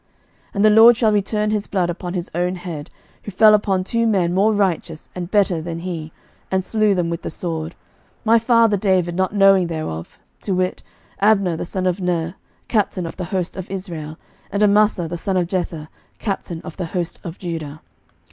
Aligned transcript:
11:002:032 0.01 0.09
And 0.55 0.65
the 0.65 0.69
LORD 0.71 0.97
shall 0.97 1.11
return 1.11 1.51
his 1.51 1.67
blood 1.67 1.89
upon 1.91 2.15
his 2.15 2.31
own 2.33 2.55
head, 2.55 2.89
who 3.21 3.29
fell 3.29 3.53
upon 3.53 3.83
two 3.83 4.07
men 4.07 4.33
more 4.33 4.51
righteous 4.51 5.09
and 5.13 5.29
better 5.29 5.61
than 5.61 5.81
he, 5.81 6.11
and 6.49 6.65
slew 6.65 6.95
them 6.95 7.11
with 7.11 7.21
the 7.21 7.29
sword, 7.29 7.75
my 8.25 8.39
father 8.39 8.77
David 8.77 9.13
not 9.13 9.35
knowing 9.35 9.67
thereof, 9.67 10.17
to 10.39 10.55
wit, 10.55 10.81
Abner 11.19 11.55
the 11.55 11.65
son 11.65 11.85
of 11.85 12.01
Ner, 12.01 12.33
captain 12.67 13.05
of 13.05 13.15
the 13.15 13.25
host 13.25 13.55
of 13.55 13.69
Israel, 13.69 14.17
and 14.51 14.63
Amasa 14.63 15.07
the 15.07 15.17
son 15.17 15.37
of 15.37 15.45
Jether, 15.45 15.87
captain 16.17 16.61
of 16.63 16.77
the 16.77 16.85
host 16.97 17.19
of 17.23 17.37
Judah. 17.37 17.81